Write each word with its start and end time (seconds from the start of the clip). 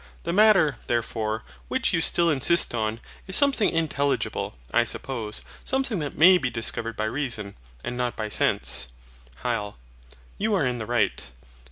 The 0.23 0.33
Matter, 0.33 0.77
therefore, 0.87 1.43
which 1.67 1.93
you 1.93 2.01
still 2.01 2.31
insist 2.31 2.73
on 2.73 2.99
is 3.27 3.35
something 3.35 3.69
intelligible, 3.69 4.55
I 4.73 4.83
suppose; 4.83 5.43
something 5.63 5.99
that 5.99 6.17
may 6.17 6.39
be 6.39 6.49
discovered 6.49 6.95
by 6.97 7.05
reason, 7.05 7.53
and 7.83 7.97
not 7.97 8.15
by 8.15 8.27
sense. 8.29 8.87
HYL. 9.43 9.75
You 10.39 10.55
are 10.55 10.65
in 10.65 10.79
the 10.79 10.87
right. 10.87 11.23